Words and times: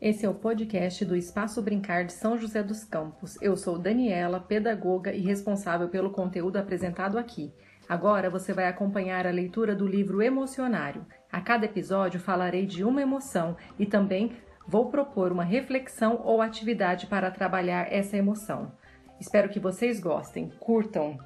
Esse 0.00 0.24
é 0.24 0.28
o 0.30 0.34
podcast 0.34 1.04
do 1.04 1.14
Espaço 1.14 1.60
Brincar 1.60 2.06
de 2.06 2.14
São 2.14 2.38
José 2.38 2.62
dos 2.62 2.84
Campos. 2.84 3.36
Eu 3.42 3.54
sou 3.54 3.78
Daniela, 3.78 4.40
pedagoga 4.40 5.12
e 5.12 5.20
responsável 5.20 5.90
pelo 5.90 6.10
conteúdo 6.10 6.56
apresentado 6.56 7.18
aqui. 7.18 7.52
Agora 7.86 8.30
você 8.30 8.54
vai 8.54 8.66
acompanhar 8.66 9.26
a 9.26 9.30
leitura 9.30 9.74
do 9.74 9.86
livro 9.86 10.22
Emocionário. 10.22 11.04
A 11.30 11.40
cada 11.42 11.66
episódio 11.66 12.18
falarei 12.18 12.64
de 12.64 12.82
uma 12.82 13.02
emoção 13.02 13.58
e 13.78 13.84
também 13.84 14.32
vou 14.66 14.90
propor 14.90 15.32
uma 15.32 15.44
reflexão 15.44 16.22
ou 16.24 16.40
atividade 16.40 17.06
para 17.06 17.30
trabalhar 17.30 17.92
essa 17.92 18.16
emoção. 18.16 18.72
Espero 19.20 19.50
que 19.50 19.60
vocês 19.60 20.00
gostem, 20.00 20.50
curtam, 20.58 21.18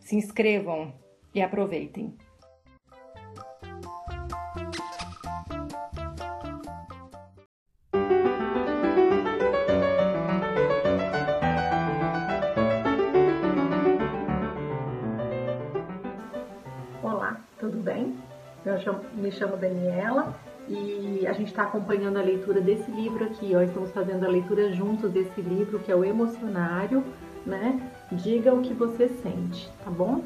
se 0.00 0.16
inscrevam 0.16 0.92
e 1.38 1.42
aproveitem. 1.42 2.14
Eu 18.66 19.00
me 19.14 19.30
chamo 19.32 19.56
Daniela 19.56 20.34
e 20.68 21.26
a 21.26 21.32
gente 21.32 21.48
está 21.48 21.62
acompanhando 21.62 22.18
a 22.18 22.22
leitura 22.22 22.60
desse 22.60 22.90
livro 22.90 23.24
aqui, 23.24 23.54
ó. 23.54 23.62
Estamos 23.62 23.90
fazendo 23.90 24.24
a 24.24 24.28
leitura 24.28 24.72
juntos 24.72 25.10
desse 25.10 25.40
livro 25.40 25.78
que 25.78 25.90
é 25.90 25.96
o 25.96 26.04
Emocionário, 26.04 27.02
né? 27.46 27.80
Diga 28.12 28.52
o 28.52 28.62
que 28.62 28.74
você 28.74 29.08
sente, 29.08 29.70
tá 29.84 29.90
bom? 29.90 30.22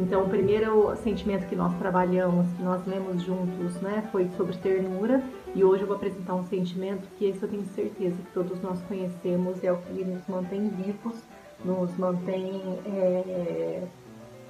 Então, 0.00 0.24
o 0.24 0.28
primeiro 0.30 0.96
sentimento 0.96 1.46
que 1.46 1.54
nós 1.54 1.74
trabalhamos, 1.74 2.50
que 2.54 2.62
nós 2.62 2.84
lemos 2.86 3.22
juntos, 3.22 3.74
né, 3.82 4.08
foi 4.10 4.30
sobre 4.34 4.56
ternura. 4.56 5.22
E 5.54 5.62
hoje 5.62 5.82
eu 5.82 5.86
vou 5.86 5.96
apresentar 5.96 6.34
um 6.34 6.44
sentimento 6.44 7.06
que 7.18 7.26
esse 7.26 7.42
eu 7.42 7.48
tenho 7.48 7.66
certeza 7.66 8.16
que 8.16 8.32
todos 8.32 8.62
nós 8.62 8.80
conhecemos 8.88 9.62
e 9.62 9.66
é 9.66 9.72
o 9.72 9.76
que 9.76 10.02
nos 10.02 10.26
mantém 10.26 10.68
vivos, 10.68 11.22
nos 11.62 11.94
mantém 11.98 12.62
é, 12.86 13.82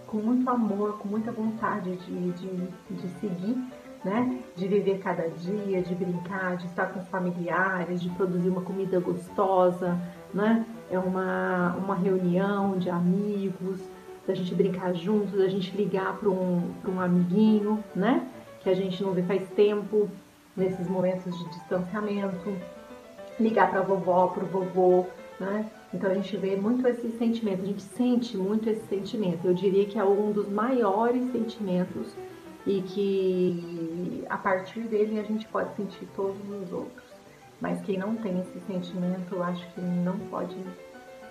com 0.06 0.18
muito 0.18 0.48
amor, 0.48 0.98
com 0.98 1.08
muita 1.08 1.32
vontade 1.32 1.96
de, 1.96 2.30
de, 2.30 2.68
de 2.88 3.08
seguir, 3.20 3.56
né? 4.04 4.38
De 4.54 4.68
viver 4.68 4.98
cada 4.98 5.28
dia, 5.28 5.82
de 5.82 5.94
brincar, 5.96 6.58
de 6.58 6.66
estar 6.66 6.86
com 6.86 7.00
os 7.00 7.08
familiares, 7.08 8.00
de 8.00 8.08
produzir 8.10 8.48
uma 8.48 8.62
comida 8.62 9.00
gostosa, 9.00 9.98
né? 10.32 10.64
É 10.88 10.98
uma, 10.98 11.74
uma 11.76 11.94
reunião 11.96 12.78
de 12.78 12.88
amigos, 12.88 13.80
da 14.30 14.36
gente 14.36 14.54
brincar 14.54 14.94
juntos, 14.94 15.36
da 15.36 15.48
gente 15.48 15.76
ligar 15.76 16.16
para 16.16 16.28
um, 16.28 16.70
um 16.86 17.00
amiguinho, 17.00 17.82
né? 17.94 18.26
Que 18.62 18.70
a 18.70 18.74
gente 18.74 19.02
não 19.02 19.12
vê 19.12 19.22
faz 19.22 19.48
tempo, 19.50 20.08
nesses 20.56 20.88
momentos 20.88 21.36
de 21.36 21.48
distanciamento, 21.50 22.56
ligar 23.38 23.70
para 23.70 23.80
a 23.80 23.82
vovó, 23.82 24.28
para 24.28 24.44
o 24.44 24.46
vovô, 24.46 25.06
né? 25.38 25.68
Então 25.92 26.08
a 26.08 26.14
gente 26.14 26.36
vê 26.36 26.54
muito 26.54 26.86
esse 26.86 27.10
sentimento, 27.18 27.62
a 27.62 27.66
gente 27.66 27.82
sente 27.82 28.36
muito 28.36 28.68
esse 28.70 28.86
sentimento. 28.86 29.44
Eu 29.44 29.54
diria 29.54 29.84
que 29.86 29.98
é 29.98 30.04
um 30.04 30.30
dos 30.30 30.48
maiores 30.48 31.32
sentimentos 31.32 32.14
e 32.64 32.82
que 32.82 34.24
a 34.28 34.36
partir 34.36 34.80
dele 34.82 35.18
a 35.18 35.24
gente 35.24 35.48
pode 35.48 35.74
sentir 35.74 36.06
todos 36.14 36.36
os 36.48 36.72
outros. 36.72 37.10
Mas 37.60 37.80
quem 37.82 37.98
não 37.98 38.14
tem 38.14 38.40
esse 38.40 38.60
sentimento, 38.60 39.34
eu 39.34 39.42
acho 39.42 39.66
que 39.74 39.80
não 39.80 40.16
pode 40.30 40.56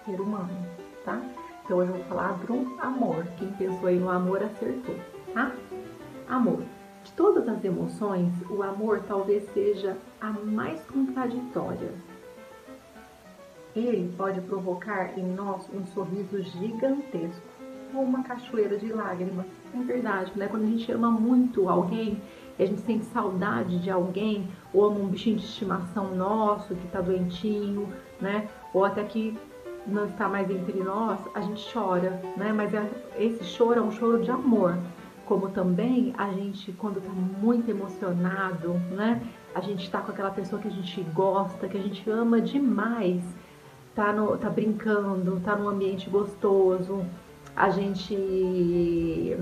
ser 0.05 0.19
humano, 0.19 0.49
tá? 1.05 1.21
Então 1.69 1.77
hoje 1.77 1.91
eu 1.91 1.97
vou 1.97 2.05
falar 2.05 2.33
do 2.47 2.81
amor. 2.81 3.27
Quem 3.37 3.51
pensou 3.51 3.87
aí 3.87 3.99
no 3.99 4.09
amor 4.09 4.41
acertou, 4.41 4.95
tá? 5.35 5.51
Amor. 6.27 6.63
De 7.03 7.11
todas 7.11 7.47
as 7.47 7.63
emoções, 7.63 8.33
o 8.49 8.63
amor 8.63 9.03
talvez 9.07 9.43
seja 9.53 9.95
a 10.19 10.31
mais 10.31 10.83
contraditória 10.85 11.93
ele 13.75 14.11
pode 14.17 14.41
provocar 14.41 15.17
em 15.17 15.23
nós 15.23 15.69
um 15.73 15.85
sorriso 15.85 16.41
gigantesco 16.41 17.47
ou 17.93 18.03
uma 18.03 18.23
cachoeira 18.23 18.77
de 18.77 18.91
lágrimas. 18.91 19.45
É 19.73 19.83
verdade, 19.83 20.31
né? 20.35 20.47
Quando 20.47 20.63
a 20.63 20.67
gente 20.67 20.91
ama 20.91 21.11
muito 21.11 21.69
alguém, 21.69 22.21
a 22.57 22.65
gente 22.65 22.81
sente 22.81 23.05
saudade 23.05 23.79
de 23.79 23.89
alguém, 23.89 24.47
ou 24.73 24.85
ama 24.85 24.99
um 24.99 25.07
bichinho 25.07 25.37
de 25.37 25.45
estimação 25.45 26.15
nosso 26.15 26.75
que 26.75 26.87
tá 26.87 27.01
doentinho, 27.01 27.91
né? 28.19 28.47
Ou 28.73 28.85
até 28.85 29.03
que 29.03 29.37
não 29.89 30.05
está 30.05 30.27
mais 30.27 30.49
entre 30.49 30.81
nós, 30.83 31.19
a 31.33 31.41
gente 31.41 31.71
chora, 31.73 32.21
né? 32.37 32.51
Mas 32.53 32.73
é, 32.73 32.89
esse 33.17 33.43
choro 33.43 33.79
é 33.79 33.81
um 33.81 33.91
choro 33.91 34.21
de 34.21 34.31
amor. 34.31 34.77
Como 35.25 35.49
também 35.49 36.13
a 36.17 36.29
gente, 36.31 36.71
quando 36.73 37.01
tá 37.01 37.11
muito 37.11 37.69
emocionado, 37.69 38.73
né? 38.91 39.21
A 39.53 39.61
gente 39.61 39.89
tá 39.89 39.99
com 40.01 40.11
aquela 40.11 40.31
pessoa 40.31 40.61
que 40.61 40.67
a 40.67 40.71
gente 40.71 41.01
gosta, 41.13 41.67
que 41.67 41.77
a 41.77 41.81
gente 41.81 42.09
ama 42.09 42.41
demais 42.41 43.23
tá, 43.95 44.13
no, 44.13 44.37
tá 44.37 44.49
brincando, 44.49 45.39
tá 45.41 45.55
num 45.55 45.67
ambiente 45.67 46.09
gostoso, 46.09 47.05
a 47.55 47.69
gente 47.69 49.37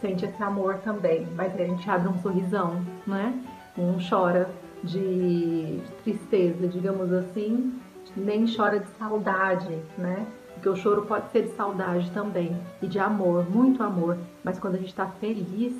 sente 0.00 0.24
esse 0.24 0.42
amor 0.42 0.78
também, 0.78 1.26
mas 1.34 1.54
a 1.54 1.64
gente 1.64 1.88
abre 1.88 2.08
um 2.08 2.18
sorrisão, 2.18 2.84
né? 3.06 3.42
Um 3.78 3.96
chora 3.98 4.50
de 4.84 5.80
tristeza, 6.02 6.66
digamos 6.66 7.12
assim, 7.12 7.80
nem 8.16 8.46
chora 8.46 8.80
de 8.80 8.88
saudade, 8.98 9.78
né? 9.96 10.26
Porque 10.54 10.68
o 10.68 10.76
choro 10.76 11.02
pode 11.02 11.30
ser 11.30 11.42
de 11.42 11.56
saudade 11.56 12.10
também 12.12 12.56
e 12.80 12.86
de 12.86 12.98
amor, 12.98 13.48
muito 13.50 13.82
amor, 13.82 14.16
mas 14.44 14.58
quando 14.58 14.76
a 14.76 14.78
gente 14.78 14.90
está 14.90 15.06
feliz 15.06 15.74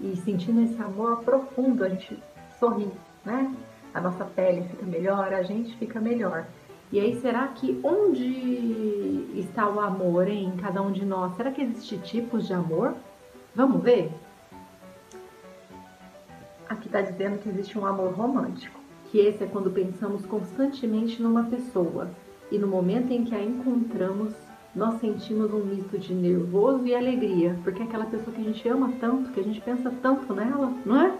e 0.00 0.16
sentindo 0.16 0.62
esse 0.62 0.80
amor 0.82 1.22
profundo, 1.22 1.84
a 1.84 1.88
gente 1.88 2.22
sorri, 2.58 2.90
né? 3.24 3.54
A 3.94 4.00
nossa 4.00 4.24
pele 4.24 4.68
fica 4.68 4.84
melhor, 4.84 5.32
a 5.32 5.42
gente 5.42 5.74
fica 5.76 5.98
melhor. 6.00 6.46
E 6.92 7.00
aí, 7.00 7.18
será 7.20 7.48
que 7.48 7.80
onde 7.82 9.26
está 9.34 9.68
o 9.68 9.80
amor 9.80 10.28
em 10.28 10.56
cada 10.56 10.80
um 10.80 10.92
de 10.92 11.04
nós? 11.04 11.34
Será 11.34 11.50
que 11.50 11.62
existe 11.62 11.98
tipos 11.98 12.46
de 12.46 12.52
amor? 12.52 12.94
Vamos 13.54 13.82
ver? 13.82 14.12
Aqui 16.68 16.86
está 16.86 17.00
dizendo 17.00 17.38
que 17.38 17.48
existe 17.48 17.78
um 17.78 17.86
amor 17.86 18.12
romântico, 18.12 18.78
que 19.10 19.18
esse 19.18 19.44
é 19.44 19.46
quando 19.46 19.70
pensamos 19.70 20.24
constantemente 20.26 21.22
numa 21.22 21.44
pessoa 21.44 22.10
e 22.50 22.58
no 22.58 22.66
momento 22.66 23.12
em 23.12 23.24
que 23.24 23.34
a 23.34 23.42
encontramos, 23.42 24.34
nós 24.74 25.00
sentimos 25.00 25.52
um 25.52 25.64
misto 25.64 25.98
de 25.98 26.14
nervoso 26.14 26.86
e 26.86 26.94
alegria, 26.94 27.58
porque 27.64 27.82
é 27.82 27.84
aquela 27.84 28.06
pessoa 28.06 28.34
que 28.34 28.42
a 28.42 28.44
gente 28.44 28.68
ama 28.68 28.92
tanto, 29.00 29.30
que 29.30 29.40
a 29.40 29.44
gente 29.44 29.60
pensa 29.60 29.92
tanto 30.02 30.32
nela, 30.34 30.72
não 30.84 31.00
é? 31.00 31.14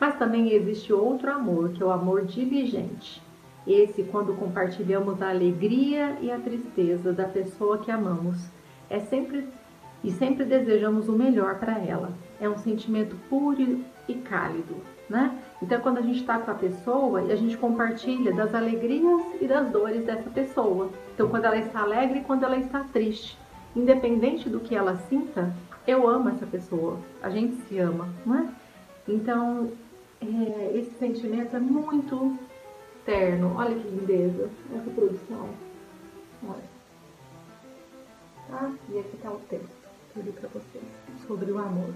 Mas 0.00 0.18
também 0.18 0.52
existe 0.52 0.92
outro 0.92 1.30
amor, 1.30 1.70
que 1.70 1.82
é 1.82 1.86
o 1.86 1.90
amor 1.90 2.24
diligente 2.24 3.22
esse, 3.66 4.02
quando 4.04 4.34
compartilhamos 4.34 5.22
a 5.22 5.30
alegria 5.30 6.16
e 6.20 6.30
a 6.30 6.38
tristeza 6.38 7.12
da 7.12 7.24
pessoa 7.24 7.78
que 7.78 7.90
amamos, 7.90 8.50
é 8.90 8.98
sempre 9.00 9.46
e 10.02 10.10
sempre 10.10 10.44
desejamos 10.44 11.08
o 11.08 11.12
melhor 11.12 11.60
para 11.60 11.78
ela. 11.78 12.10
É 12.40 12.48
um 12.48 12.58
sentimento 12.58 13.16
puro 13.28 13.84
e 14.08 14.14
cálido, 14.14 14.74
né? 15.08 15.38
Então, 15.62 15.80
quando 15.80 15.98
a 15.98 16.02
gente 16.02 16.18
está 16.18 16.40
com 16.40 16.50
a 16.50 16.54
pessoa, 16.54 17.20
a 17.20 17.36
gente 17.36 17.56
compartilha 17.56 18.34
das 18.34 18.52
alegrias 18.52 19.22
e 19.40 19.46
das 19.46 19.70
dores 19.70 20.04
dessa 20.04 20.28
pessoa. 20.28 20.90
Então, 21.14 21.28
quando 21.28 21.44
ela 21.44 21.56
está 21.56 21.82
alegre 21.82 22.18
e 22.18 22.24
quando 22.24 22.42
ela 22.42 22.56
está 22.56 22.80
triste, 22.92 23.38
independente 23.74 24.50
do 24.50 24.58
que 24.58 24.74
ela 24.74 24.96
sinta, 25.08 25.54
eu 25.86 26.08
amo 26.08 26.30
essa 26.30 26.44
pessoa. 26.44 26.98
A 27.22 27.30
gente 27.30 27.54
se 27.62 27.78
ama, 27.78 28.08
não 28.26 28.40
é? 28.40 28.48
Então, 29.06 29.70
é, 30.20 30.78
esse 30.78 30.98
sentimento 30.98 31.54
é 31.54 31.60
muito 31.60 32.36
terno. 33.04 33.54
Olha 33.56 33.76
que 33.76 33.88
lindeza 33.88 34.50
essa 34.74 34.90
produção. 34.90 35.48
Olha. 36.42 36.72
Tá? 38.50 38.72
E 38.90 38.98
aqui 38.98 39.16
tá 39.18 39.30
o 39.30 39.38
texto 39.48 39.88
que 40.12 40.18
eu 40.18 40.24
li 40.24 40.32
pra 40.32 40.48
vocês 40.48 40.84
sobre 41.24 41.52
o 41.52 41.58
amor. 41.58 41.94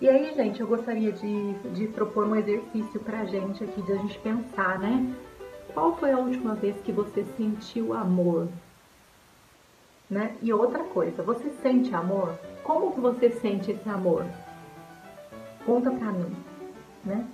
E 0.00 0.08
aí, 0.08 0.34
gente, 0.34 0.58
eu 0.58 0.66
gostaria 0.66 1.12
de, 1.12 1.52
de 1.74 1.86
propor 1.88 2.26
um 2.26 2.34
exercício 2.34 2.98
pra 3.00 3.26
gente 3.26 3.62
aqui, 3.62 3.82
de 3.82 3.92
a 3.92 3.96
gente 3.96 4.18
pensar, 4.20 4.78
né? 4.78 5.14
Qual 5.74 5.94
foi 5.98 6.10
a 6.10 6.18
última 6.18 6.54
vez 6.54 6.74
que 6.80 6.90
você 6.90 7.22
sentiu 7.36 7.92
amor? 7.92 8.48
Né? 10.08 10.34
E 10.40 10.50
outra 10.54 10.84
coisa, 10.84 11.22
você 11.22 11.50
sente 11.62 11.94
amor? 11.94 12.34
Como 12.64 12.92
que 12.92 13.00
você 13.00 13.30
sente 13.30 13.72
esse 13.72 13.88
amor? 13.90 14.24
Conta 15.66 15.90
pra 15.90 16.12
mim, 16.12 16.34
né? 17.04 17.26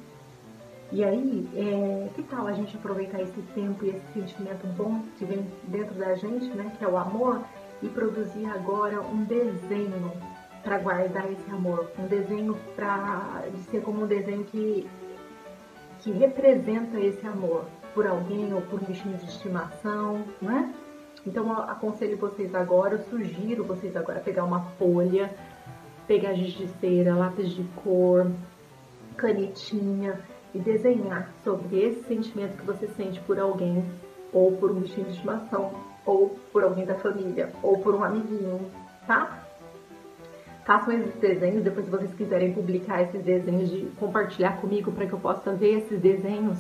E 0.91 1.05
aí, 1.05 1.49
é, 1.55 2.09
que 2.17 2.23
tal 2.25 2.49
a 2.49 2.53
gente 2.53 2.77
aproveitar 2.77 3.23
esse 3.23 3.41
tempo 3.55 3.85
e 3.85 3.91
esse 3.91 4.13
sentimento 4.13 4.67
bom 4.77 5.03
que 5.17 5.25
vem 5.25 5.47
dentro 5.69 5.95
da 5.95 6.17
gente, 6.17 6.47
né, 6.49 6.73
que 6.77 6.85
é 6.85 6.89
o 6.89 6.97
amor, 6.97 7.43
e 7.81 7.89
produzir 7.89 8.47
agora 8.47 9.01
um 9.01 9.25
desenho 9.25 10.13
para 10.67 10.79
guardar 10.79 11.31
esse 11.31 11.49
amor, 11.49 11.89
um 11.97 12.09
desenho 12.09 12.57
para 12.75 13.45
ser 13.71 13.81
como 13.83 14.03
um 14.03 14.07
desenho 14.07 14.43
que 14.43 14.85
que 16.01 16.11
representa 16.11 17.01
esse 17.01 17.25
amor 17.27 17.67
por 17.95 18.07
alguém 18.07 18.53
ou 18.53 18.61
por 18.63 18.83
um 18.83 18.85
bichinho 18.85 19.17
de 19.17 19.27
estimação, 19.27 20.25
né? 20.43 20.75
Então 21.25 21.49
eu 21.49 21.63
aconselho 21.63 22.17
vocês 22.17 22.53
agora, 22.55 22.95
eu 22.95 22.99
sugiro 23.05 23.63
vocês 23.63 23.97
agora 23.97 24.21
pegar 24.21 24.45
uma 24.45 24.61
folha, 24.77 25.33
pegar 26.07 26.35
giz 26.35 26.53
de 26.53 26.69
cera, 26.81 27.15
lápis 27.15 27.51
de 27.51 27.63
cor, 27.83 28.31
canetinha 29.17 30.21
e 30.53 30.59
desenhar 30.59 31.33
sobre 31.45 31.81
esse 31.81 32.03
sentimento 32.05 32.57
que 32.57 32.67
você 32.67 32.89
sente 32.89 33.21
por 33.21 33.39
alguém, 33.39 33.85
ou 34.33 34.53
por 34.53 34.73
um 34.73 34.81
bichinho 34.81 35.07
de 35.07 35.13
estimação, 35.13 35.73
ou 36.05 36.37
por 36.53 36.65
alguém 36.65 36.85
da 36.85 36.97
família, 36.97 37.53
ou 37.63 37.79
por 37.79 37.95
um 37.95 38.05
amiguinho, 38.05 38.71
tá? 39.07 39.46
Façam 40.67 40.93
esses 40.95 41.15
desenhos, 41.15 41.63
depois 41.63 41.87
se 41.87 41.93
vocês 41.93 42.13
quiserem 42.15 42.53
publicar 42.53 43.01
esses 43.01 43.23
desenhos, 43.23 43.71
de 43.71 43.87
compartilhar 44.01 44.61
comigo 44.61 44.91
para 44.91 45.07
que 45.07 45.13
eu 45.13 45.19
possa 45.21 45.53
ver 45.53 45.79
esses 45.79 46.01
desenhos, 46.01 46.59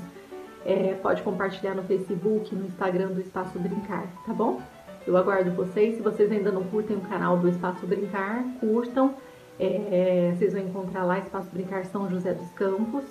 é, 0.64 0.94
pode 0.94 1.22
compartilhar 1.22 1.74
no 1.74 1.82
Facebook, 1.82 2.54
no 2.54 2.66
Instagram 2.66 3.08
do 3.08 3.20
Espaço 3.20 3.58
Brincar, 3.58 4.06
tá 4.24 4.32
bom? 4.32 4.62
Eu 5.04 5.16
aguardo 5.16 5.50
vocês. 5.50 5.96
Se 5.96 6.02
vocês 6.02 6.30
ainda 6.30 6.52
não 6.52 6.62
curtem 6.62 6.96
o 6.96 7.00
canal 7.00 7.36
do 7.36 7.48
Espaço 7.48 7.84
Brincar, 7.84 8.44
curtam. 8.60 9.12
É, 9.58 10.32
vocês 10.36 10.52
vão 10.52 10.62
encontrar 10.62 11.02
lá 11.02 11.18
Espaço 11.18 11.50
Brincar 11.52 11.84
São 11.86 12.08
José 12.08 12.32
dos 12.32 12.50
Campos, 12.52 13.04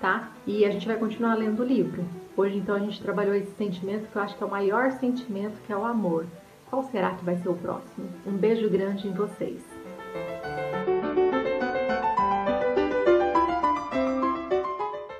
tá? 0.00 0.30
E 0.46 0.64
a 0.64 0.70
gente 0.70 0.86
vai 0.86 0.96
continuar 0.96 1.34
lendo 1.34 1.60
o 1.60 1.66
livro. 1.66 2.04
Hoje, 2.36 2.56
então, 2.56 2.76
a 2.76 2.80
gente 2.80 3.02
trabalhou 3.02 3.34
esse 3.34 3.50
sentimento 3.56 4.08
que 4.12 4.16
eu 4.16 4.22
acho 4.22 4.36
que 4.36 4.44
é 4.44 4.46
o 4.46 4.50
maior 4.50 4.92
sentimento, 4.92 5.60
que 5.66 5.72
é 5.72 5.76
o 5.76 5.84
amor. 5.84 6.24
Qual 6.70 6.84
será 6.84 7.14
que 7.14 7.24
vai 7.24 7.36
ser 7.36 7.48
o 7.48 7.54
próximo? 7.54 8.08
Um 8.24 8.36
beijo 8.36 8.70
grande 8.70 9.08
em 9.08 9.12
vocês. 9.12 9.75